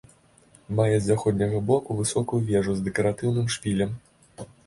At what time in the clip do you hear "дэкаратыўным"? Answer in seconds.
2.89-3.47